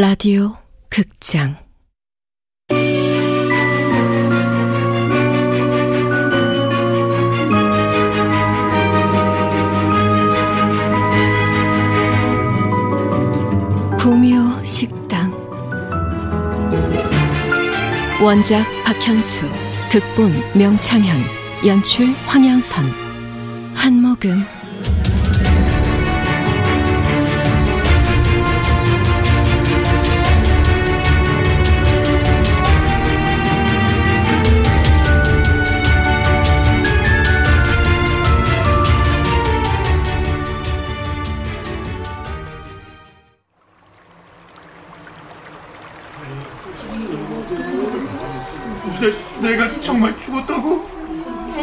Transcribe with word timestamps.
라디오 0.00 0.54
극장. 0.88 1.56
구미호 13.98 14.62
식당. 14.62 15.32
원작 18.22 18.64
박현수 18.84 19.46
극본 19.90 20.32
명창현 20.54 21.18
연출 21.66 22.06
황양선. 22.28 22.84
한모금 23.74 24.46
정말 50.48 50.48
죽었다고? 50.48 50.86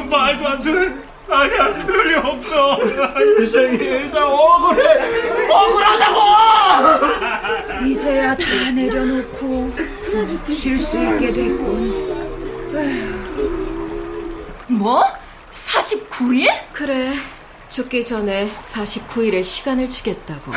말도 0.10 0.48
안 0.48 0.62
돼. 0.62 0.70
아니야, 1.28 1.74
그럴 1.86 2.08
리 2.08 2.16
없어. 2.16 2.78
이제 3.42 3.62
일단 3.64 4.22
억울해. 4.24 5.50
억울하다고! 5.50 6.22
이제야 7.88 8.38
다 8.38 8.46
내려놓고 8.74 9.72
쉴 10.50 10.80
수 10.80 10.96
있게 10.98 11.34
됐군. 11.34 12.06
뭐? 14.68 15.04
49일? 15.52 16.48
그래, 16.74 17.14
죽기 17.70 18.04
전에 18.04 18.52
49일의 18.62 19.44
시간을 19.44 19.90
주겠다고. 19.90 20.52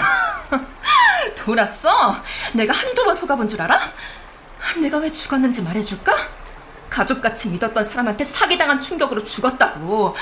돌았어? 1.37 2.17
내가 2.53 2.75
한두 2.75 3.05
번 3.05 3.15
속아본 3.15 3.49
줄 3.49 3.63
알아? 3.63 3.81
내가 4.83 4.99
왜 4.99 5.11
죽었는지 5.11 5.63
말해줄까? 5.63 6.15
가족같이 6.99 7.51
믿었던 7.51 7.85
사람한테 7.85 8.25
사기당한 8.25 8.81
충격으로 8.81 9.23
죽었다고. 9.23 10.17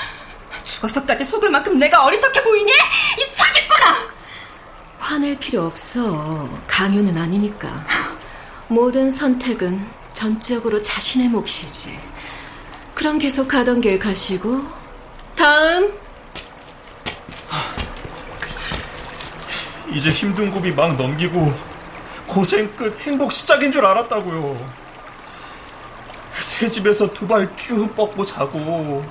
죽어서까지 0.63 1.25
속을 1.25 1.49
만큼 1.49 1.79
내가 1.79 2.03
어리석게 2.03 2.43
보이니? 2.43 2.71
이 2.71 3.25
사기꾼아! 3.33 3.95
화낼 4.99 5.39
필요 5.39 5.63
없어. 5.65 6.47
강요는 6.67 7.17
아니니까. 7.17 7.83
모든 8.67 9.09
선택은 9.09 9.87
전적으로 10.13 10.79
자신의 10.79 11.29
몫이지. 11.29 11.97
그럼 12.93 13.17
계속 13.17 13.47
가던 13.47 13.81
길 13.81 13.97
가시고, 13.97 14.63
다음! 15.35 15.93
이제 19.91 20.09
힘든 20.09 20.51
고비 20.51 20.71
막 20.71 20.95
넘기고 20.95 21.53
고생 22.27 22.67
끝 22.75 22.99
행복 23.01 23.31
시작인 23.31 23.71
줄 23.71 23.83
알았다고요. 23.83 24.86
새 26.57 26.67
집에서 26.67 27.13
두 27.13 27.27
발 27.27 27.47
쭉 27.55 27.95
뻗고 27.95 28.25
자고 28.25 29.03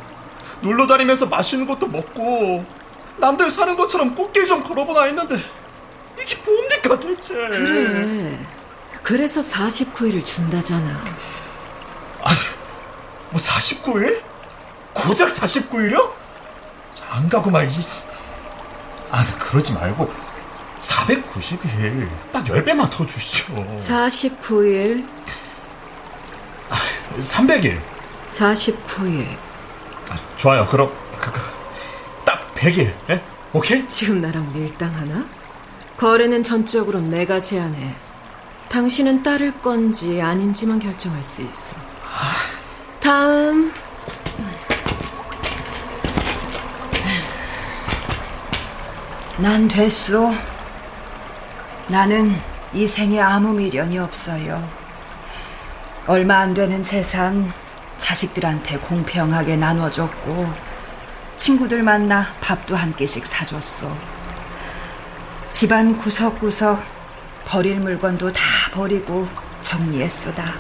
놀러 0.63 0.85
다니면서 0.85 1.27
맛있는 1.27 1.65
것도 1.65 1.87
먹고 1.87 2.65
남들 3.19 3.49
사는 3.51 3.77
것처럼 3.77 4.17
꽃길 4.17 4.45
좀 4.47 4.65
걸어보나 4.65 5.05
했는데 5.05 5.37
이게 6.21 6.37
뭡니까 6.45 6.99
대체? 6.99 7.35
그래. 7.35 8.39
그래서 9.05 9.41
49일을 9.41 10.25
준다잖아. 10.25 10.89
아니, 12.25 12.39
뭐 13.31 13.41
49일? 13.41 14.21
고작 14.93 15.29
49일이요? 15.29 16.11
안 17.11 17.29
가고 17.29 17.49
말지. 17.51 17.81
아, 19.13 19.25
그러지 19.39 19.73
말고 19.75 20.11
490일 20.81 22.09
딱 22.33 22.45
10배만 22.45 22.91
더 22.91 23.07
주시죠. 23.07 23.55
49일, 23.77 25.07
300일. 27.19 27.81
49일. 28.29 29.27
아, 30.11 30.17
좋아요. 30.37 30.67
그럼 30.67 30.93
그, 31.21 31.33
그, 31.33 31.41
딱 32.25 32.55
100일. 32.55 32.93
예? 33.11 33.23
오케이? 33.53 33.89
지금 33.89 34.21
나랑 34.21 34.53
밀당하나? 34.53 35.25
거래는 35.97 36.43
전적으로 36.43 37.01
내가 37.01 37.41
제안해. 37.41 37.95
당신은 38.69 39.23
따를 39.23 39.59
건지 39.61 40.21
아닌지만 40.21 40.79
결정할 40.79 41.23
수 41.23 41.43
있어. 41.43 41.77
다음. 43.01 43.73
난 49.39 49.69
됐소. 49.69 50.33
나는 51.89 52.35
이 52.75 52.87
생에 52.87 53.21
아무 53.21 53.53
미련이 53.53 53.99
없어요. 53.99 54.86
얼마 56.09 56.39
안 56.39 56.55
되는 56.55 56.85
재산 56.85 57.53
자식들한테 57.99 58.79
공평하게 58.79 59.57
나눠줬고 59.57 60.49
친구들 61.37 61.83
만나 61.83 62.27
밥도 62.41 62.77
한 62.77 62.93
끼씩 62.95 63.27
사줬어. 63.27 63.93
집안 65.51 65.97
구석구석 65.97 66.81
버릴 67.45 67.81
물건도 67.81 68.31
다 68.31 68.41
버리고 68.73 69.27
정리했소다. 69.63 70.55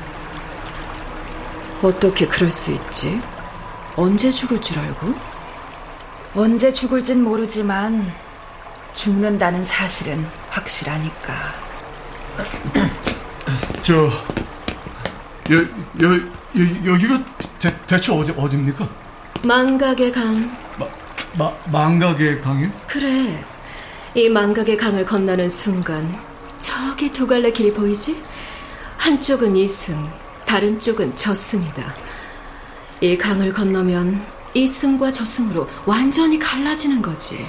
어떻게 1.83 2.27
그럴 2.27 2.51
수 2.51 2.73
있지? 2.73 3.21
언제 3.95 4.33
죽을 4.33 4.61
줄 4.61 4.81
알고? 4.81 5.15
언제 6.35 6.73
죽을진 6.73 7.23
모르지만 7.23 8.13
죽는다는 8.95 9.63
사실은 9.63 10.27
확실하니까. 10.49 11.55
저, 13.83 14.09
여, 15.51 15.57
여, 16.03 16.15
여, 16.15 16.93
여기가 16.93 17.25
대, 17.59 17.77
대체 17.87 18.13
어디, 18.13 18.33
어딥니까? 18.33 18.89
망각의 19.45 20.13
강. 20.13 20.57
마, 20.79 20.87
마, 21.35 21.53
망각의 21.67 22.41
강이요? 22.41 22.71
그래. 22.87 23.45
이 24.15 24.29
망각의 24.29 24.77
강을 24.77 25.05
건너는 25.05 25.49
순간 25.49 26.19
저기 26.59 27.13
두 27.13 27.27
갈래 27.27 27.51
길이 27.53 27.73
보이지? 27.73 28.21
한쪽은 28.99 29.55
이승, 29.57 30.11
다른 30.47 30.81
쪽은 30.81 31.15
저승이다. 31.15 31.95
이 33.03 33.17
강을 33.17 33.53
건너면 33.53 34.25
이승과 34.55 35.13
저승으로 35.13 35.69
완전히 35.85 36.39
갈라지는 36.39 37.03
거지. 37.03 37.47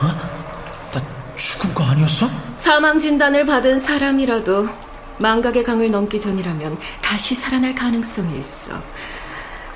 나 0.00 1.02
죽은 1.36 1.72
거 1.72 1.84
아니었어? 1.84 2.28
사망 2.56 2.98
진단을 2.98 3.46
받은 3.46 3.78
사람이라도 3.78 4.68
망각의 5.22 5.62
강을 5.62 5.90
넘기 5.92 6.20
전이라면 6.20 6.78
다시 7.00 7.34
살아날 7.36 7.74
가능성이 7.74 8.38
있어. 8.40 8.82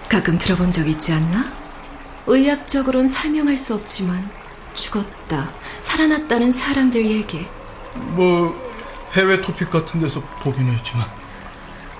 가끔 0.08 0.36
들어본 0.36 0.72
적 0.72 0.88
있지 0.88 1.12
않나? 1.12 1.44
의학적으로는 2.26 3.06
설명할 3.06 3.56
수 3.56 3.74
없지만 3.74 4.28
죽었다, 4.74 5.52
살아났다는 5.80 6.50
사람들 6.50 7.06
얘기. 7.06 7.46
뭐, 7.94 8.54
해외 9.14 9.40
토픽 9.40 9.70
같은 9.70 10.00
데서 10.00 10.20
보긴 10.40 10.68
했지만. 10.68 11.06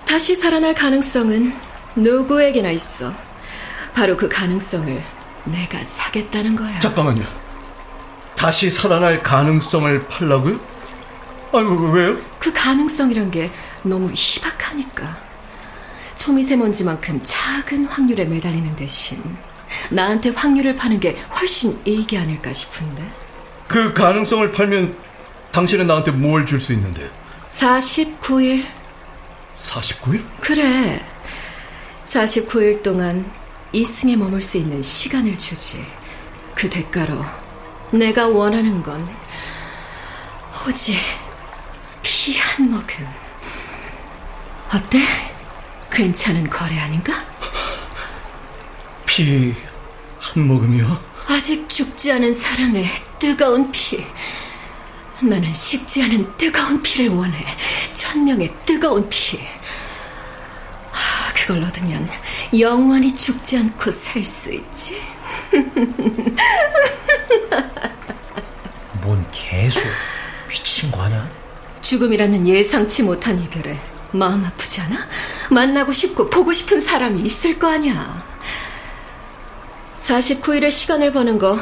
다시 0.04 0.34
살아날 0.34 0.74
가능성은 0.74 1.54
누구에게나 1.94 2.70
있어. 2.72 3.12
바로 3.94 4.16
그 4.16 4.28
가능성을 4.28 5.02
내가 5.44 5.84
사겠다는 5.84 6.56
거야. 6.56 6.78
잠깐만요. 6.80 7.24
다시 8.34 8.68
살아날 8.70 9.22
가능성을 9.22 10.06
팔라고요? 10.08 10.60
아니, 11.52 11.92
왜요? 11.92 12.18
그 12.46 12.52
가능성이란 12.52 13.32
게 13.32 13.50
너무 13.82 14.08
희박하니까. 14.14 15.16
초미세먼지만큼 16.14 17.20
작은 17.24 17.86
확률에 17.86 18.24
매달리는 18.24 18.76
대신 18.76 19.20
나한테 19.90 20.30
확률을 20.30 20.76
파는 20.76 21.00
게 21.00 21.16
훨씬 21.40 21.80
이익이 21.84 22.16
아닐까 22.16 22.52
싶은데. 22.52 23.02
그 23.66 23.92
가능성을 23.92 24.52
팔면 24.52 24.96
당신은 25.50 25.88
나한테 25.88 26.12
뭘 26.12 26.46
줄 26.46 26.60
수 26.60 26.72
있는데? 26.74 27.10
49일. 27.48 28.64
49일? 29.56 30.24
그래. 30.40 31.04
49일 32.04 32.80
동안 32.84 33.28
이승에 33.72 34.14
머물 34.14 34.40
수 34.40 34.56
있는 34.56 34.80
시간을 34.80 35.36
주지. 35.36 35.84
그 36.54 36.70
대가로 36.70 37.24
내가 37.90 38.28
원하는 38.28 38.84
건 38.84 39.08
오직 40.68 40.96
피한 42.26 42.68
모금. 42.68 43.06
어때? 44.74 44.98
괜찮은 45.92 46.50
거래 46.50 46.76
아닌가? 46.76 47.12
피 49.06 49.54
한 50.18 50.48
모금이요? 50.48 51.00
아직 51.28 51.68
죽지 51.68 52.10
않은 52.10 52.34
사람의 52.34 52.88
뜨거운 53.20 53.70
피. 53.70 54.04
나는 55.22 55.54
식지 55.54 56.02
않은 56.02 56.36
뜨거운 56.36 56.82
피를 56.82 57.10
원해. 57.14 57.46
천명의 57.94 58.52
뜨거운 58.66 59.08
피. 59.08 59.38
하, 60.90 61.32
그걸 61.32 61.62
얻으면 61.62 62.08
영원히 62.58 63.14
죽지 63.14 63.56
않고 63.58 63.88
살 63.92 64.24
수 64.24 64.52
있지. 64.52 65.00
뭔 69.00 69.24
개소. 69.30 69.80
미친 70.48 70.90
거 70.90 71.02
아냐? 71.02 71.45
죽음이라는 71.86 72.48
예상치 72.48 73.04
못한 73.04 73.40
이별에 73.40 73.78
마음 74.10 74.44
아프지 74.44 74.80
않아? 74.80 74.96
만나고 75.50 75.92
싶고 75.92 76.28
보고 76.28 76.52
싶은 76.52 76.80
사람이 76.80 77.20
있을 77.22 77.60
거 77.60 77.70
아니야. 77.70 78.24
49일의 79.98 80.72
시간을 80.72 81.12
버는 81.12 81.38
거, 81.38 81.56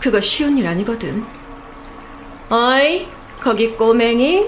그거 0.00 0.20
쉬운 0.20 0.58
일 0.58 0.66
아니거든. 0.66 1.24
어이, 2.50 3.08
거기 3.40 3.70
꼬맹이? 3.70 4.44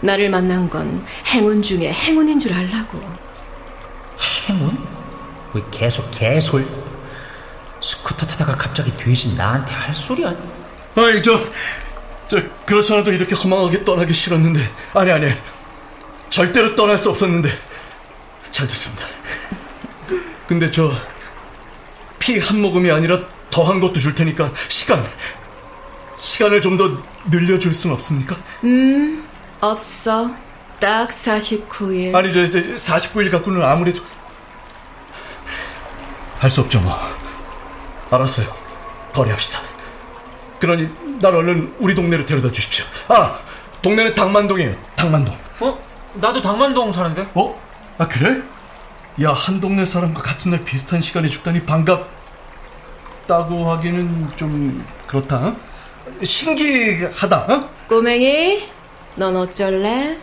나를 0.00 0.30
만난 0.30 0.70
건 0.70 1.04
행운 1.26 1.62
중에 1.62 1.92
행운인 1.92 2.38
줄 2.38 2.54
알라고. 2.54 2.98
행운? 4.48 4.78
왜 5.52 5.60
계속 5.70 6.10
개솔? 6.10 6.66
스쿠터 7.78 8.26
타다가 8.26 8.56
갑자기 8.56 8.96
돼지 8.96 9.34
나한테 9.36 9.74
할 9.74 9.94
소리야? 9.94 10.34
아이, 10.96 11.22
저, 11.22 11.38
저, 12.28 12.40
그렇지 12.66 12.92
않아도 12.92 13.12
이렇게 13.12 13.34
허망하게 13.34 13.84
떠나기 13.84 14.12
싫었는데. 14.14 14.60
아니, 14.94 15.10
아니. 15.10 15.32
절대로 16.30 16.74
떠날 16.74 16.98
수 16.98 17.10
없었는데. 17.10 17.48
잘 18.50 18.66
됐습니다. 18.68 19.04
근데 20.46 20.70
저, 20.70 20.92
피 22.18 22.38
한 22.38 22.60
모금이 22.60 22.90
아니라 22.90 23.20
더한 23.50 23.80
것도 23.80 24.00
줄 24.00 24.14
테니까, 24.14 24.52
시간. 24.68 25.04
시간을 26.18 26.60
좀 26.60 26.76
더 26.78 27.02
늘려줄 27.30 27.74
순 27.74 27.92
없습니까? 27.92 28.36
음, 28.64 29.26
없어. 29.60 30.30
딱 30.80 31.08
49일. 31.08 32.14
아니, 32.14 32.32
저, 32.32 32.50
저 32.50 32.58
49일 32.58 33.30
갖고는 33.30 33.62
아무래도. 33.62 34.02
할 36.38 36.50
수 36.50 36.60
없죠, 36.60 36.80
뭐. 36.80 36.98
알았어요. 38.10 38.46
거래합시다. 39.14 39.60
그러니, 40.60 40.88
날 41.24 41.34
얼른 41.36 41.76
우리 41.80 41.94
동네로 41.94 42.26
데려다 42.26 42.52
주십시오. 42.52 42.84
아, 43.08 43.38
동네는 43.80 44.14
당만동이에요, 44.14 44.74
당만동. 44.94 45.34
어? 45.60 45.78
나도 46.12 46.42
당만동 46.42 46.92
사는데? 46.92 47.26
어? 47.32 47.58
아, 47.96 48.06
그래? 48.06 48.42
야, 49.22 49.30
한 49.30 49.58
동네 49.58 49.86
사람과 49.86 50.20
같은 50.20 50.50
날 50.50 50.62
비슷한 50.64 51.00
시간에 51.00 51.30
죽다니 51.30 51.64
반갑다고 51.64 52.10
하기는 53.70 54.32
좀 54.36 54.84
그렇다. 55.06 55.36
어? 55.38 55.56
신기하다. 56.22 57.36
어? 57.38 57.70
꼬맹이, 57.88 58.68
넌 59.14 59.34
어쩔래? 59.34 60.18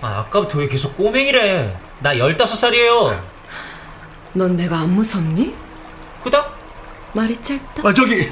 아, 0.00 0.20
아까부터 0.20 0.60
왜 0.60 0.66
계속 0.66 0.96
꼬맹이래? 0.96 1.76
나 1.98 2.14
15살이에요. 2.14 3.20
넌 4.32 4.56
내가 4.56 4.78
안 4.78 4.94
무섭니? 4.94 5.54
그닥? 6.24 6.56
말이 7.12 7.36
짧다. 7.42 7.86
아, 7.86 7.92
저기, 7.92 8.26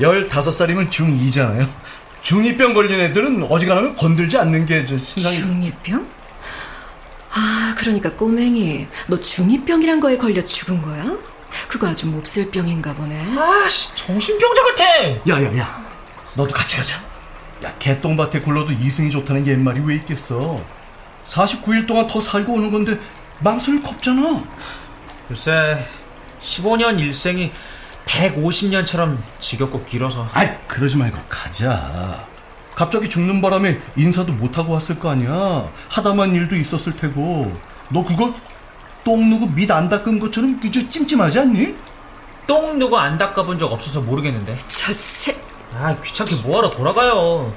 15살이면 0.00 0.90
중2잖아요. 0.90 1.68
중2병 2.22 2.74
걸린 2.74 3.00
애들은 3.00 3.44
어지간하면 3.44 3.94
건들지 3.96 4.36
않는 4.38 4.66
게저 4.66 4.96
신상이. 4.96 5.36
중이병? 5.38 6.06
아, 7.32 7.74
그러니까 7.78 8.12
꼬맹이, 8.14 8.86
너 9.06 9.20
중이병이란 9.20 10.00
거에 10.00 10.18
걸려 10.18 10.44
죽은 10.44 10.82
거야? 10.82 11.16
그거 11.68 11.88
아주 11.88 12.06
몹쓸 12.08 12.50
병인가 12.50 12.94
보네. 12.94 13.24
아씨, 13.38 13.94
정신병자 13.94 14.62
같아! 14.64 14.84
야, 15.28 15.42
야, 15.44 15.58
야. 15.58 15.84
너도 16.36 16.52
같이 16.52 16.76
가자. 16.76 16.96
야, 17.64 17.74
개똥밭에 17.78 18.40
굴러도 18.40 18.72
이승이 18.72 19.10
좋다는 19.10 19.46
옛말이 19.46 19.80
왜 19.84 19.96
있겠어? 19.96 20.62
49일 21.24 21.86
동안 21.86 22.06
더 22.06 22.20
살고 22.20 22.52
오는 22.54 22.70
건데 22.70 22.98
망설일 23.40 23.82
거 23.82 23.90
없잖아. 23.90 24.42
글쎄, 25.28 25.86
15년 26.42 26.98
일생이 26.98 27.52
150년처럼 28.10 29.18
지겹고 29.38 29.84
길어서. 29.84 30.28
아이, 30.32 30.48
그러지 30.66 30.96
말고 30.96 31.18
가자. 31.28 32.26
갑자기 32.74 33.08
죽는 33.08 33.40
바람에 33.40 33.78
인사도 33.96 34.32
못하고 34.32 34.72
왔을 34.72 34.98
거 34.98 35.10
아니야. 35.10 35.70
하다만 35.88 36.34
일도 36.34 36.56
있었을 36.56 36.96
테고. 36.96 37.54
너 37.90 38.04
그거 38.04 38.34
똥 39.04 39.28
누구 39.30 39.48
밑 39.48 39.70
안 39.70 39.88
닦은 39.88 40.18
것처럼 40.18 40.60
그저 40.60 40.88
찜찜하지 40.88 41.38
않니? 41.40 41.74
똥 42.46 42.78
누구 42.78 42.98
안 42.98 43.16
닦아본 43.16 43.58
적 43.58 43.72
없어서 43.72 44.00
모르겠는데. 44.00 44.58
저 44.68 44.92
새, 44.92 45.36
아, 45.74 45.94
귀찮게 46.02 46.36
뭐하러 46.36 46.70
돌아가요. 46.70 47.52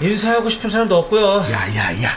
인사하고 0.00 0.48
싶은 0.48 0.68
사람도 0.70 0.96
없고요. 0.96 1.44
야, 1.52 1.76
야, 1.76 2.02
야. 2.02 2.10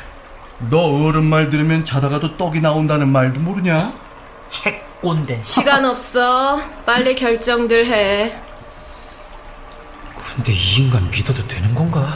너 0.70 0.80
어른 1.06 1.26
말 1.26 1.50
들으면 1.50 1.86
자다가도 1.86 2.38
떡이 2.38 2.62
나온다는 2.62 3.10
말도 3.10 3.40
모르냐? 3.40 3.94
핵 4.66 4.87
꼰대. 5.02 5.42
시간 5.44 5.86
없어. 5.86 6.60
빨리 6.86 7.16
결정들 7.16 7.86
해. 7.86 8.36
근데 10.36 10.54
이 10.54 10.76
인간 10.78 11.10
믿어도 11.10 11.46
되는 11.48 11.74
건가? 11.74 12.16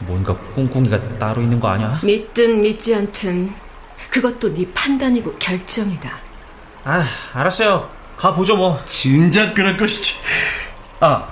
뭔가 0.00 0.36
꿍꿍이가 0.54 1.18
따로 1.18 1.42
있는 1.42 1.60
거 1.60 1.68
아니야? 1.68 2.00
믿든 2.02 2.62
믿지 2.62 2.94
않든 2.94 3.52
그것도 4.10 4.54
네 4.54 4.66
판단이고 4.74 5.36
결정이다. 5.38 6.10
아, 6.84 7.04
알았어요. 7.34 7.88
가 8.16 8.34
보죠 8.34 8.56
뭐. 8.56 8.82
진작 8.86 9.54
그럴 9.54 9.76
것이지. 9.76 10.14
아, 11.00 11.28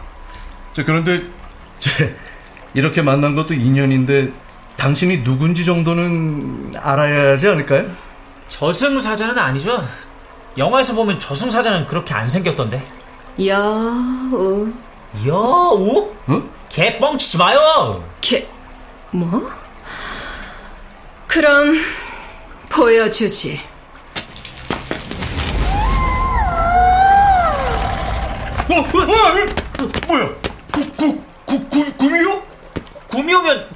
저 0.73 0.85
그런데 0.85 1.23
제 1.79 2.15
이렇게 2.75 3.03
만난 3.03 3.35
것도 3.35 3.55
인연인데 3.55 4.33
당신이 4.77 5.25
누군지 5.25 5.65
정도는 5.65 6.75
알아야 6.79 7.33
하지 7.33 7.49
않을까요? 7.49 7.91
저승사자는 8.49 9.37
아니죠? 9.39 9.87
영화에서 10.59 10.95
보면 10.95 11.21
저승사자는 11.21 11.87
그렇게 11.87 12.13
안 12.15 12.29
생겼던데. 12.29 12.85
여우, 13.47 14.73
여우? 15.25 16.13
어? 16.27 16.43
개 16.69 16.99
뻥치지 16.99 17.39
마요! 17.39 18.05
개, 18.21 18.47
뭐? 19.13 19.49
그럼 21.29 21.77
보여주지. 22.69 23.61
어, 28.71 28.75
어, 28.75 28.79
어, 28.79 28.83
어, 28.83 30.07
뭐야? 30.09 30.29
구, 30.73 30.85
구, 30.97 31.23
구, 31.47 31.69
구, 31.71 31.93
구미호? 31.97 32.43
구미호면 33.09 33.69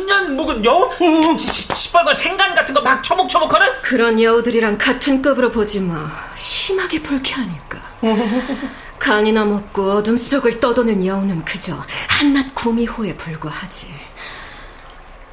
천년 0.00 0.36
묵은 0.36 0.64
여우? 0.64 0.90
시- 1.38 1.46
시- 1.48 1.68
시뻘건 1.74 2.14
생간 2.14 2.54
같은 2.54 2.74
거 2.74 2.80
막 2.80 3.02
처목처목하는? 3.02 3.82
그런 3.82 4.20
여우들이랑 4.20 4.78
같은 4.78 5.20
급으로 5.20 5.50
보지 5.50 5.80
마. 5.80 6.10
심하게 6.36 7.02
불쾌하니까. 7.02 7.78
간이나 8.98 9.44
먹고 9.44 9.92
어둠 9.92 10.16
속을 10.18 10.60
떠도는 10.60 11.04
여우는 11.04 11.44
그저 11.44 11.84
한낱 12.08 12.54
구미호에 12.54 13.16
불과하지. 13.16 13.94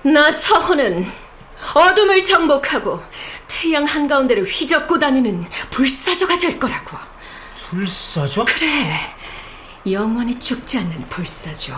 나 0.03 0.31
서호는 0.31 1.09
어둠을 1.73 2.23
정복하고 2.23 3.01
태양 3.47 3.83
한가운데를 3.85 4.43
휘젓고 4.45 4.99
다니는 4.99 5.45
불사조가 5.71 6.37
될 6.39 6.59
거라고. 6.59 6.97
불사조? 7.69 8.45
그래, 8.45 8.99
영원히 9.89 10.37
죽지 10.39 10.77
않는 10.79 11.07
불사조. 11.09 11.73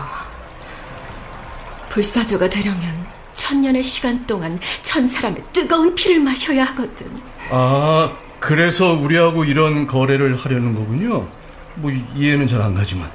불사조가 1.90 2.48
되려면 2.48 3.06
천년의 3.34 3.82
시간 3.82 4.26
동안 4.26 4.58
천 4.82 5.06
사람의 5.06 5.42
뜨거운 5.52 5.94
피를 5.94 6.20
마셔야 6.20 6.64
하거든. 6.64 7.10
아, 7.50 8.16
그래서 8.38 8.92
우리하고 8.94 9.44
이런 9.44 9.86
거래를 9.86 10.36
하려는 10.36 10.74
거군요. 10.74 11.28
뭐 11.74 11.90
이해는 12.16 12.46
잘 12.46 12.62
안 12.62 12.74
가지만. 12.74 13.10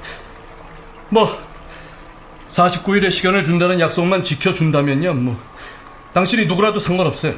뭐 1.08 1.28
49일의 2.48 3.10
시간을 3.10 3.44
준다는 3.44 3.80
약속만 3.80 4.22
지켜준다면요. 4.24 5.14
뭐 5.14 5.40
당신이 6.12 6.46
누구라도 6.46 6.78
상관없어요. 6.78 7.34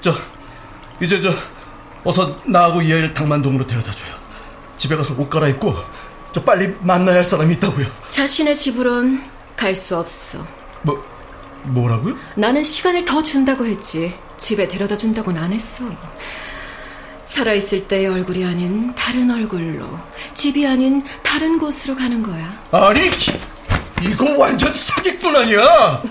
저 0.00 0.14
이제 1.00 1.20
저 1.20 1.32
어서 2.04 2.40
나하고 2.46 2.82
이 2.82 2.92
아이를 2.92 3.12
당만동으로 3.14 3.66
데려다 3.66 3.92
줘요. 3.94 4.14
집에 4.76 4.96
가서 4.96 5.14
옷 5.20 5.28
갈아입고 5.28 5.74
저 6.32 6.42
빨리 6.42 6.74
만나야 6.80 7.16
할 7.16 7.24
사람이 7.24 7.54
있다고요. 7.54 7.86
자신의 8.08 8.54
집으론 8.56 9.22
갈 9.60 9.76
수 9.76 9.94
없어. 9.98 10.38
뭐 10.82 11.04
뭐라고요? 11.64 12.16
나는 12.34 12.62
시간을 12.62 13.04
더 13.04 13.22
준다고 13.22 13.66
했지. 13.66 14.14
집에 14.38 14.66
데려다 14.66 14.96
준다고는 14.96 15.38
안 15.40 15.52
했어. 15.52 15.84
살아있을 17.26 17.86
때의 17.86 18.06
얼굴이 18.06 18.42
아닌 18.44 18.92
다른 18.94 19.30
얼굴로, 19.30 19.86
집이 20.34 20.66
아닌 20.66 21.04
다른 21.22 21.58
곳으로 21.58 21.94
가는 21.94 22.22
거야. 22.22 22.50
아니 22.72 23.00
이거 24.02 24.38
완전 24.38 24.72
사기꾼 24.74 25.36
아니야? 25.36 26.02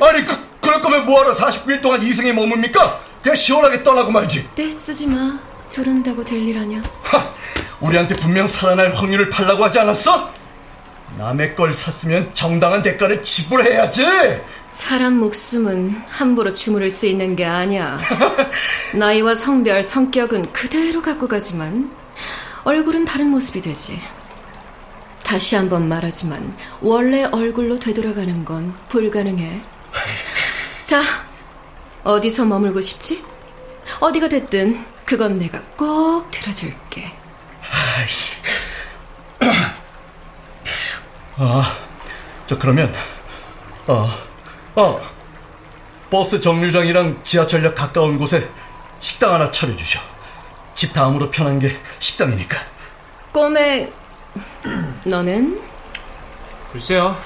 아니 0.00 0.24
그 0.24 0.36
그럴 0.60 0.80
거면 0.80 1.04
뭐하러 1.06 1.34
49일 1.34 1.82
동안 1.82 2.02
이승에 2.02 2.32
머뭅니까? 2.32 2.98
그냥 3.20 3.34
시원하게 3.34 3.82
떠나고 3.82 4.12
말지. 4.12 4.48
떼 4.54 4.70
쓰지 4.70 5.08
마. 5.08 5.38
조른다고 5.68 6.24
될 6.24 6.38
일 6.46 6.56
아냐? 6.58 6.80
하, 7.02 7.34
우리한테 7.80 8.14
분명 8.16 8.46
살아날 8.46 8.94
확률을 8.94 9.28
팔라고 9.28 9.64
하지 9.64 9.80
않았어? 9.80 10.30
남의 11.16 11.54
걸 11.54 11.72
샀으면 11.72 12.34
정당한 12.34 12.82
대가를 12.82 13.22
지불해야지. 13.22 14.04
사람 14.72 15.14
목숨은 15.14 16.02
함부로 16.08 16.50
주무를 16.50 16.90
수 16.90 17.06
있는 17.06 17.34
게 17.34 17.44
아니야. 17.46 17.98
나이와 18.94 19.34
성별, 19.34 19.82
성격은 19.82 20.52
그대로 20.52 21.00
갖고 21.00 21.28
가지만 21.28 21.90
얼굴은 22.64 23.04
다른 23.06 23.28
모습이 23.28 23.62
되지. 23.62 23.98
다시 25.22 25.56
한번 25.56 25.88
말하지만 25.88 26.54
원래 26.80 27.24
얼굴로 27.24 27.78
되돌아가는 27.78 28.44
건 28.44 28.76
불가능해. 28.88 29.60
자, 30.84 31.00
어디서 32.04 32.44
머물고 32.44 32.80
싶지? 32.80 33.24
어디가 34.00 34.28
됐든 34.28 34.84
그건 35.04 35.38
내가 35.38 35.62
꼭 35.76 36.30
들어줄게. 36.30 37.12
아, 41.38 41.76
저 42.46 42.58
그러면 42.58 42.92
어, 43.86 44.08
어, 44.74 45.00
버스 46.10 46.40
정류장이랑 46.40 47.20
지하철역 47.22 47.74
가까운 47.74 48.18
곳에 48.18 48.48
식당 48.98 49.32
하나 49.34 49.50
차려주셔. 49.50 50.00
집 50.74 50.92
다음으로 50.92 51.30
편한 51.30 51.58
게 51.58 51.70
식당이니까. 51.98 52.56
꼬매, 53.32 53.90
너는? 55.04 55.60
글쎄요. 56.72 57.16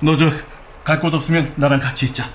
너 0.00 0.16
저 0.16 0.30
갈 0.84 1.00
곳 1.00 1.12
없으면 1.14 1.52
나랑 1.56 1.80
같이 1.80 2.06
있자. 2.06 2.28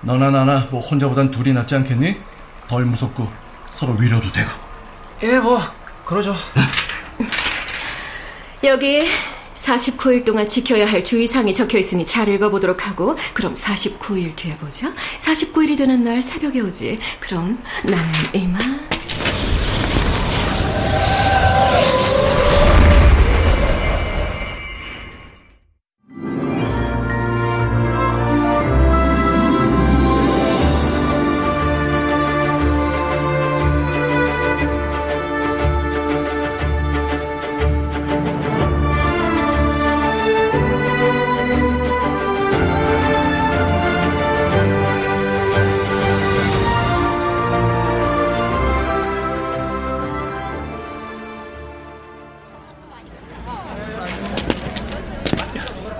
너나 0.00 0.30
나나 0.30 0.66
뭐 0.70 0.80
혼자보단 0.80 1.30
둘이 1.30 1.52
낫지 1.52 1.74
않겠니? 1.74 2.18
덜 2.68 2.84
무섭고 2.86 3.30
서로 3.72 3.92
위로도 3.94 4.32
되고. 4.32 4.50
예, 5.22 5.38
뭐 5.38 5.60
그러죠. 6.06 6.34
여기 8.64 9.06
49일 9.56 10.24
동안 10.24 10.46
지켜야 10.46 10.86
할 10.86 11.02
주의사항이 11.02 11.54
적혀 11.54 11.78
있으니 11.78 12.04
잘 12.04 12.28
읽어보도록 12.28 12.86
하고 12.86 13.16
그럼 13.34 13.54
49일 13.54 14.36
뒤에 14.36 14.56
보자. 14.58 14.92
49일이 15.20 15.76
되는 15.76 16.04
날 16.04 16.22
새벽에 16.22 16.60
오지. 16.60 16.98
그럼 17.20 17.58
나는 17.84 18.04
이만. 18.34 18.95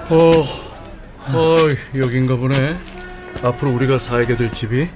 어, 0.09 0.45
어, 1.33 1.57
여긴가 1.97 2.37
보네. 2.37 2.79
앞으로 3.43 3.73
우리가 3.73 3.99
살게 3.99 4.37
될 4.37 4.53
집이. 4.53 4.83
에 4.83 4.89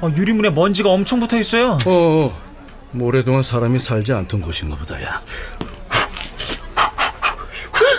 어, 0.00 0.10
유리문에 0.16 0.50
먼지가 0.50 0.88
엄청 0.88 1.20
붙어 1.20 1.38
있어요. 1.38 1.78
어, 1.86 1.90
어, 1.90 2.40
뭐 2.90 3.08
오래동안 3.08 3.42
사람이 3.42 3.78
살지 3.78 4.12
않던 4.12 4.40
곳인가 4.40 4.76
보다, 4.76 5.00
야. 5.02 5.22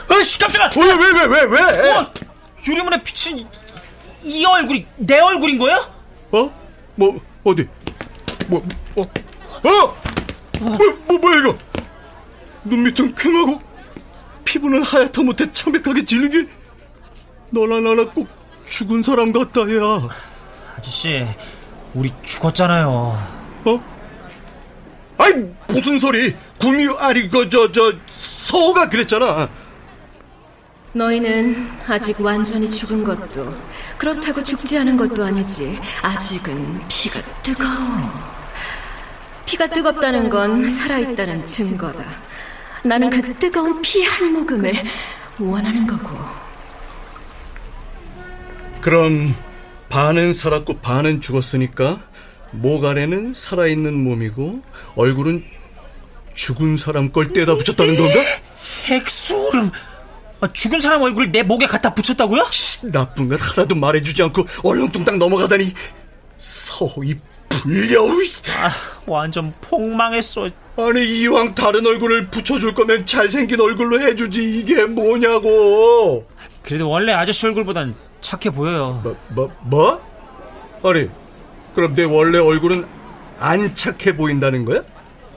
아씨 0.10 0.40
깜짝아! 0.40 0.72
왜, 0.76 0.84
왜, 0.94 1.28
왜, 1.28 1.42
왜, 1.44 1.82
왜? 1.82 1.92
어, 1.92 2.12
유리문에 2.68 3.04
비친 3.04 3.40
이, 3.40 3.48
이 4.24 4.46
얼굴이 4.46 4.86
내 4.98 5.20
얼굴인 5.20 5.58
거야? 5.60 5.78
어? 6.32 6.52
뭐, 6.96 7.20
어디? 7.44 7.68
뭐, 8.48 8.66
어? 8.96 9.02
어? 9.02 9.98
뭐, 10.60 10.78
뭐, 11.08 11.18
뭐야, 11.20 11.40
이거? 11.40 11.58
눈 12.64 12.84
밑은 12.84 13.14
퀭하고, 13.16 13.62
피부는 14.46 14.82
하얗다 14.84 15.22
못해 15.22 15.52
창백하게 15.52 16.04
질리게? 16.06 16.48
너나 17.50 17.80
나나 17.80 18.06
꼭 18.10 18.28
죽은 18.68 19.04
사람 19.04 19.32
같다, 19.32 19.62
야. 19.62 20.10
아저씨, 20.78 21.26
우리 21.94 22.12
죽었잖아요. 22.24 22.88
어? 23.66 23.84
아이, 25.18 25.34
무슨 25.68 26.00
소리? 26.00 26.36
구미, 26.60 26.88
아니, 26.98 27.30
그, 27.30 27.48
저, 27.50 27.72
저, 27.72 27.94
서호가 28.10 28.90
그랬잖아. 28.90 29.50
너희는 30.94 31.70
아직 31.88 32.22
완전히 32.22 32.70
죽은 32.70 33.04
것도 33.04 33.56
그렇다고 33.98 34.44
죽지 34.44 34.78
않은 34.78 34.96
것도 34.96 35.24
아니지. 35.24 35.80
아직은 36.04 36.88
피가 36.88 37.20
뜨거워. 37.42 38.34
피가 39.46 39.68
뜨겁다는 39.68 40.30
건 40.30 40.70
살아있다는 40.70 41.44
증거다. 41.44 42.06
나는 42.84 43.10
그 43.10 43.22
뜨거운 43.40 43.82
피 43.82 44.04
한 44.04 44.34
모금을 44.34 44.74
원하는 45.40 45.88
거고. 45.88 46.10
그럼, 48.82 49.34
반은 49.90 50.34
살았고 50.34 50.80
반은 50.80 51.22
죽었으니까, 51.22 52.02
목 52.52 52.84
아래는 52.86 53.34
살아있는 53.34 53.94
몸이고, 54.04 54.62
얼굴은 54.96 55.44
죽은 56.34 56.78
사람 56.78 57.12
걸 57.12 57.28
떼다 57.28 57.56
붙였다는 57.56 57.96
건가? 57.96 58.20
핵소름. 58.88 59.72
아, 60.42 60.52
죽은 60.52 60.82
사람 60.82 61.02
얼굴을 61.04 61.32
내 61.32 61.42
목에 61.42 61.66
갖다 61.68 61.94
붙였다고요? 61.94 62.46
나쁜 62.92 63.30
것 63.30 63.40
하나도 63.42 63.76
말해주지 63.76 64.24
않고 64.24 64.46
얼렁뚱땅 64.64 65.18
넘어가다니 65.18 65.72
서이 66.38 67.16
불려우 67.48 68.10
아, 68.58 68.70
완전 69.06 69.54
폭망했어. 69.62 70.50
아니 70.76 71.04
이왕 71.22 71.54
다른 71.54 71.86
얼굴을 71.86 72.28
붙여줄 72.28 72.74
거면 72.74 73.06
잘생긴 73.06 73.62
얼굴로 73.62 74.00
해주지 74.02 74.60
이게 74.60 74.86
뭐냐고 74.86 76.26
그래도 76.64 76.90
원래 76.90 77.14
아저씨 77.14 77.46
얼굴보단 77.46 77.94
착해 78.22 78.50
보여요. 78.50 79.00
뭐, 79.04 79.16
뭐, 79.30 79.52
뭐? 79.62 80.02
아니 80.84 81.10
그럼 81.76 81.94
내 81.96 82.04
원래 82.06 82.40
얼굴은 82.40 82.84
안 83.40 83.76
착해 83.76 84.16
보인다는 84.16 84.66
거야? 84.66 84.82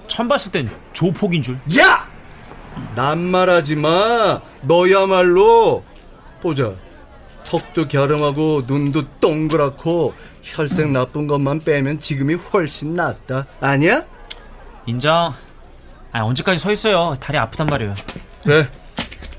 처음 0.07 0.29
봤을 0.29 0.53
땐 0.53 0.71
조폭인 0.93 1.43
줄. 1.43 1.59
야! 1.79 2.09
낱말하지 2.95 3.77
마 3.77 4.41
너야말로 4.63 5.83
보자 6.41 6.75
턱도 7.45 7.89
갸름하고 7.89 8.63
눈도 8.67 9.03
동그랗고 9.19 10.15
혈색 10.43 10.91
나쁜 10.91 11.27
것만 11.27 11.61
빼면 11.61 12.01
지금이 12.01 12.35
훨씬 12.35 12.93
낫다 12.93 13.47
아니야? 13.61 14.05
인정. 14.87 15.35
아, 16.13 16.21
언제까지 16.21 16.59
서 16.59 16.73
있어요? 16.73 17.15
다리 17.21 17.39
아프단 17.39 17.67
말이에요. 17.67 17.95
그래 18.43 18.69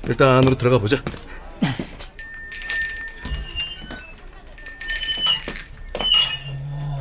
일단 0.06 0.28
안으로 0.38 0.56
들어가 0.56 0.78
보자 0.78 1.02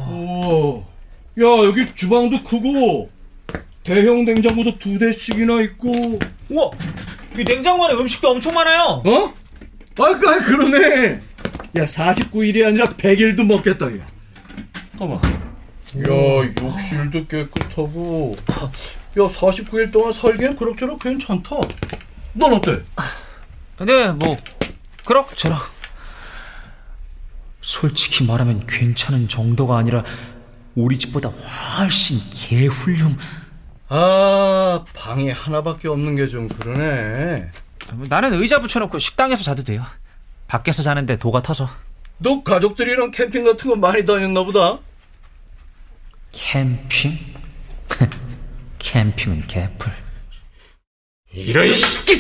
오, 0.10 0.84
야 1.40 1.44
여기 1.66 1.94
주방도 1.96 2.42
크고 2.44 3.10
대형 3.84 4.26
냉장고도 4.26 4.80
두 4.80 4.98
대씩이나 4.98 5.62
있고 5.62 6.20
우와! 6.50 6.72
이 7.38 7.44
냉장고 7.44 7.86
안에 7.86 7.94
음식도 7.94 8.30
엄청 8.30 8.54
많아요. 8.54 9.04
어? 9.06 9.34
아, 10.00 10.18
그, 10.18 10.30
아, 10.30 10.38
그러네. 10.40 11.20
야, 11.76 11.86
49일이 11.86 12.66
아니라 12.66 12.86
100일도 12.86 13.46
먹겠다, 13.46 13.88
야. 13.98 14.00
야, 14.00 14.08
욕실도 16.06 17.26
깨끗하고. 17.28 18.36
야, 18.50 19.22
49일 19.28 19.92
동안 19.92 20.14
살기엔 20.14 20.56
그럭저럭 20.56 21.00
괜찮다. 21.00 21.56
넌 22.34 22.54
어때? 22.54 22.82
네, 23.86 24.12
뭐 24.12 24.38
그럭저럭. 25.06 25.60
솔직히 27.62 28.24
말하면 28.26 28.66
괜찮은 28.68 29.28
정도가 29.28 29.78
아니라 29.78 30.04
우리 30.76 30.98
집보다 30.98 31.30
훨씬 31.30 32.20
개훌륭. 32.32 33.18
아, 33.90 34.84
방이 34.94 35.30
하나밖에 35.32 35.88
없는 35.88 36.16
게 36.16 36.28
좀 36.28 36.48
그러네. 36.48 37.50
나는 38.10 38.34
의자 38.34 38.60
붙여놓고 38.60 39.00
식당에서 39.00 39.44
자도 39.44 39.64
돼요. 39.64 39.84
밖에서 40.48 40.84
자는데 40.84 41.18
도가 41.18 41.42
터져. 41.42 41.70
너 42.20 42.44
가족들이랑 42.44 43.12
캠핑 43.12 43.44
같은 43.46 43.70
거 43.70 43.76
많이 43.76 44.04
다녔나 44.06 44.44
보다. 44.44 44.80
캠핑? 46.38 47.18
캠핑은 48.80 49.48
개풀. 49.48 49.92
이런 51.34 51.74
새끼! 51.74 52.18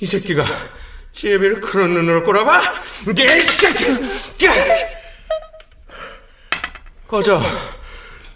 이 0.00 0.06
새끼가 0.06 0.44
제비를 1.12 1.60
그런 1.60 1.94
눈으로 1.94 2.22
꼬라봐? 2.22 2.74
꺼져. 7.08 7.42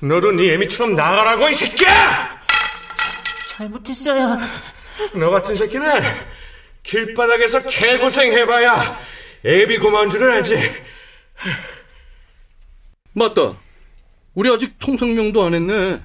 너도 0.00 0.32
네 0.32 0.54
애미처럼 0.54 0.94
나가라고 0.94 1.48
이 1.48 1.54
새끼야! 1.54 2.40
잘못했어요. 3.46 4.38
너 5.14 5.30
같은 5.30 5.54
새끼는 5.54 6.02
길바닥에서 6.82 7.60
개고생해봐야 7.60 8.98
애비 9.44 9.78
고마운 9.78 10.08
줄은 10.10 10.34
알지. 10.34 10.86
맞다. 13.12 13.56
우리 14.34 14.50
아직 14.50 14.78
통성명도 14.78 15.44
안 15.44 15.54
했네. 15.54 16.00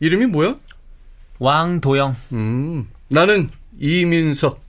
이름이 0.00 0.26
뭐야? 0.26 0.56
왕도영. 1.38 2.16
음, 2.32 2.90
나는 3.08 3.50
이민석. 3.78 4.62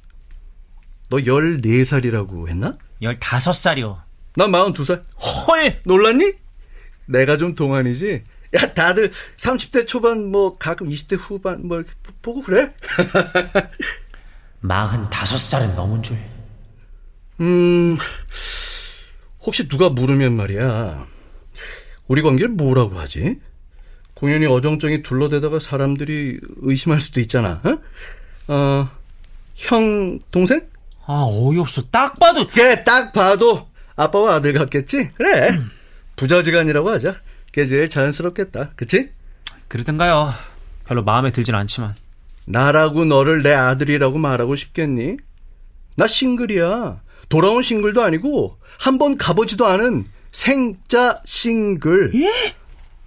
너 1.09 1.17
14살이라고 1.17 2.49
했나? 2.49 2.77
15살이요. 3.01 4.01
난 4.35 4.51
42살. 4.51 5.03
헐! 5.47 5.79
놀랐니? 5.85 6.33
내가 7.05 7.37
좀 7.37 7.55
동안이지? 7.55 8.23
야, 8.55 8.73
다들 8.73 9.11
30대 9.37 9.87
초반, 9.87 10.31
뭐, 10.31 10.57
가끔 10.57 10.87
20대 10.89 11.17
후반, 11.19 11.67
뭐, 11.67 11.77
이렇게 11.77 11.91
보고 12.21 12.41
그래? 12.41 12.73
45살은 14.63 15.75
넘은 15.75 16.03
줄. 16.03 16.17
음, 17.41 17.97
혹시 19.45 19.67
누가 19.67 19.89
물으면 19.89 20.35
말이야. 20.35 21.05
우리 22.07 22.21
관계를 22.21 22.49
뭐라고 22.49 22.99
하지? 22.99 23.39
공연이 24.13 24.45
어정쩡히 24.45 25.03
둘러대다가 25.03 25.59
사람들이 25.59 26.39
의심할 26.61 26.99
수도 26.99 27.19
있잖아. 27.19 27.61
어? 27.63 28.53
어, 28.53 28.89
형, 29.55 30.19
동생? 30.31 30.61
아, 31.05 31.25
어이없어. 31.27 31.83
딱 31.89 32.17
봐도. 32.19 32.47
걔딱 32.47 33.11
봐도 33.11 33.67
아빠와 33.95 34.35
아들 34.35 34.53
같겠지? 34.53 35.11
그래. 35.15 35.59
부자지간이라고 36.15 36.89
하자. 36.89 37.17
걔 37.51 37.65
제일 37.65 37.89
자연스럽겠다. 37.89 38.71
그치? 38.75 39.09
그러든가요. 39.67 40.33
별로 40.85 41.03
마음에 41.03 41.31
들진 41.31 41.55
않지만. 41.55 41.95
나라고 42.45 43.05
너를 43.05 43.43
내 43.43 43.51
아들이라고 43.53 44.17
말하고 44.17 44.55
싶겠니? 44.55 45.17
나 45.95 46.07
싱글이야. 46.07 47.01
돌아온 47.33 47.63
싱글도 47.63 48.03
아니고 48.03 48.59
한 48.77 48.99
번 48.99 49.17
가보지도 49.17 49.65
않은 49.65 50.05
생자 50.31 51.19
싱글. 51.25 52.11
예? 52.13 52.53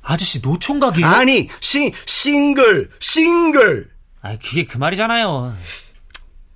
아저씨 0.03 0.41
노총각이에요? 0.41 1.07
아니, 1.07 1.49
싱 1.61 1.93
싱글, 2.07 2.91
싱글. 2.99 3.89
아, 4.23 4.37
그게 4.43 4.65
그 4.65 4.79
말이잖아요. 4.79 5.57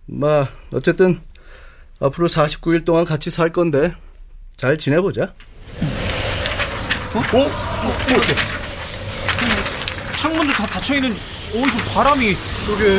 뭐 0.06 0.48
어쨌든 0.72 1.20
앞으로 2.00 2.26
49일 2.28 2.84
동안 2.84 3.04
같이 3.04 3.30
살 3.30 3.52
건데 3.52 3.94
잘 4.56 4.76
지내보자. 4.76 5.22
어? 5.22 7.18
어? 7.18 7.22
뭐, 7.32 7.42
뭐 8.08 8.16
이렇게? 8.18 8.34
창문도 10.16 10.52
다 10.54 10.66
닫혀 10.66 10.96
있는 10.96 11.12
어디서 11.54 11.78
바람이? 11.94 12.34
그게. 12.66 12.98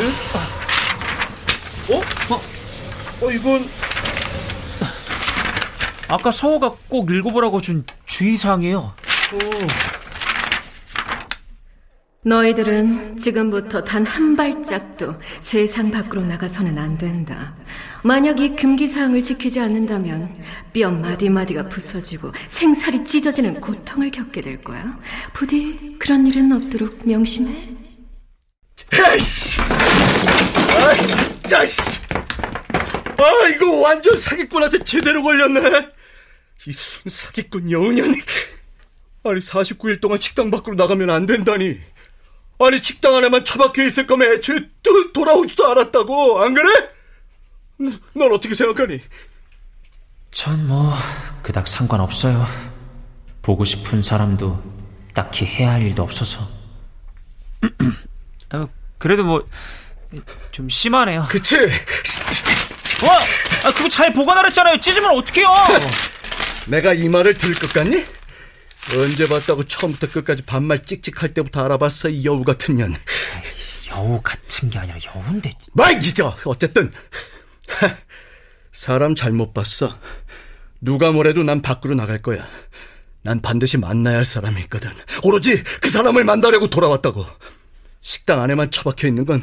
어? 1.92 2.00
어? 2.34 3.26
어 3.26 3.30
이건 3.30 3.68
아까 6.12 6.30
서호가 6.30 6.74
꼭 6.90 7.10
읽어보라고 7.10 7.62
준 7.62 7.86
주의사항이에요. 8.04 8.78
어. 8.80 8.94
너희들은 12.24 13.16
지금부터 13.16 13.82
단 13.82 14.04
한 14.04 14.36
발짝도 14.36 15.14
세상 15.40 15.90
밖으로 15.90 16.20
나가서는 16.20 16.76
안 16.78 16.98
된다. 16.98 17.54
만약 18.04 18.40
이 18.40 18.54
금기사항을 18.54 19.22
지키지 19.22 19.58
않는다면 19.58 20.36
뼈 20.74 20.90
마디마디가 20.90 21.70
부서지고 21.70 22.32
생살이 22.46 23.04
찢어지는 23.06 23.58
고통을 23.62 24.10
겪게 24.10 24.42
될 24.42 24.62
거야. 24.62 24.98
부디 25.32 25.96
그런 25.98 26.26
일은 26.26 26.52
없도록 26.52 26.98
명심해. 27.08 27.54
에이씨! 29.14 29.62
아 29.62 30.94
진짜 30.94 31.64
씨! 31.64 32.00
아 33.16 33.48
이거 33.48 33.78
완전 33.80 34.18
사기꾼한테 34.18 34.84
제대로 34.84 35.22
걸렸네. 35.22 36.01
이 36.66 36.72
순사기꾼 36.72 37.70
여우년이. 37.70 38.18
아니 39.24 39.40
49일 39.40 40.00
동안 40.00 40.20
식당 40.20 40.50
밖으로 40.50 40.74
나가면 40.76 41.10
안 41.10 41.26
된다니. 41.26 41.78
아니 42.58 42.78
식당 42.78 43.16
안에만 43.16 43.44
처박혀 43.44 43.84
있을 43.84 44.06
거면 44.06 44.32
애초에 44.32 44.60
또 44.82 45.12
돌아오지도 45.12 45.66
않았다고 45.70 46.42
안 46.42 46.54
그래? 46.54 46.68
넌 48.14 48.32
어떻게 48.32 48.54
생각하니? 48.54 49.00
전 50.30 50.66
뭐 50.66 50.94
그닥 51.42 51.66
상관없어요. 51.68 52.46
보고 53.42 53.64
싶은 53.64 54.02
사람도 54.02 54.62
딱히 55.14 55.44
해야 55.44 55.72
할 55.72 55.82
일도 55.82 56.02
없어서. 56.02 56.48
어, 58.52 58.68
그래도 58.98 59.24
뭐 59.24 59.42
좀 60.52 60.68
심하네요. 60.68 61.24
그치? 61.30 61.56
와, 61.56 63.16
아, 63.64 63.72
그거 63.74 63.88
잘 63.88 64.12
보관하랬잖아요. 64.12 64.78
찢으면 64.78 65.10
어떡해요? 65.16 65.48
내가 66.68 66.94
이 66.94 67.08
말을 67.08 67.34
들을 67.34 67.54
것 67.54 67.72
같니? 67.72 68.04
언제 68.98 69.28
봤다고 69.28 69.64
처음부터 69.64 70.10
끝까지 70.10 70.42
반말 70.42 70.84
찍찍할 70.84 71.34
때부터 71.34 71.64
알아봤어 71.64 72.08
이 72.08 72.24
여우 72.24 72.42
같은 72.42 72.76
년. 72.76 72.94
여우 73.90 74.20
같은 74.22 74.70
게 74.70 74.78
아니라. 74.78 74.98
마이 75.72 75.98
기자 75.98 76.26
어쨌든 76.44 76.92
사람 78.72 79.14
잘못 79.14 79.52
봤어. 79.54 79.98
누가 80.80 81.12
뭐래도 81.12 81.42
난 81.42 81.62
밖으로 81.62 81.94
나갈 81.94 82.20
거야. 82.20 82.46
난 83.22 83.40
반드시 83.40 83.76
만나야 83.76 84.16
할 84.16 84.24
사람이 84.24 84.60
있거든. 84.62 84.90
오로지 85.22 85.62
그 85.80 85.90
사람을 85.90 86.24
만나려고 86.24 86.68
돌아왔다고. 86.68 87.24
식당 88.00 88.42
안에만 88.42 88.72
처박혀 88.72 89.06
있는 89.06 89.24
건 89.24 89.42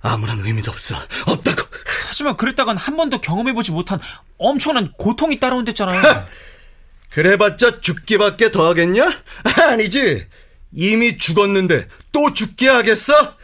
아무런 0.00 0.40
의미도 0.40 0.70
없어. 0.70 0.96
없다고. 1.26 1.43
하지만 2.14 2.36
그랬다간 2.36 2.76
한 2.76 2.96
번도 2.96 3.20
경험해보지 3.20 3.72
못한 3.72 3.98
엄청난 4.38 4.92
고통이 4.92 5.40
따라온댔잖아요. 5.40 6.28
그래봤자 7.10 7.80
죽기밖에 7.80 8.52
더 8.52 8.68
하겠냐? 8.68 9.20
아니지. 9.68 10.24
이미 10.70 11.16
죽었는데 11.16 11.88
또 12.12 12.32
죽게 12.32 12.68
하겠어? 12.68 13.36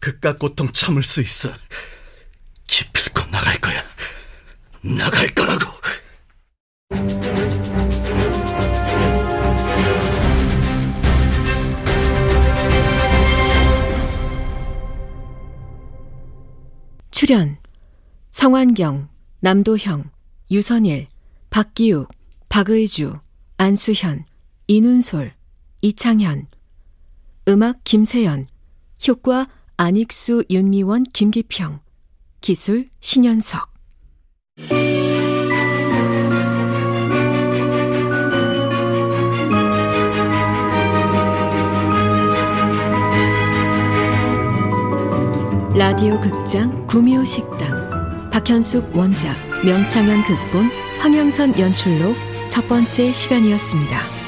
그깟 0.00 0.40
고통 0.40 0.72
참을 0.72 1.04
수 1.04 1.20
있어. 1.20 1.50
기필코 2.66 3.30
나갈 3.30 3.54
거야. 3.60 3.84
나갈 4.80 5.28
거라고. 5.28 5.70
출연 17.12 17.61
성환경, 18.32 19.08
남도형, 19.40 20.10
유선일, 20.50 21.06
박기욱, 21.50 22.08
박의주, 22.48 23.18
안수현, 23.58 24.24
이눈솔, 24.68 25.32
이창현. 25.82 26.46
음악 27.48 27.84
김세연. 27.84 28.46
효과 29.06 29.46
안익수, 29.76 30.44
윤미원, 30.48 31.02
김기평. 31.12 31.80
기술 32.40 32.88
신현석. 33.00 33.70
라디오 45.74 46.20
극장 46.20 46.86
구미호 46.86 47.24
식당 47.24 47.71
박현숙 48.32 48.96
원작 48.96 49.36
명창현 49.62 50.22
극본 50.24 50.70
황영선 51.00 51.58
연출로 51.58 52.14
첫 52.48 52.66
번째 52.66 53.12
시간이었습니다. 53.12 54.21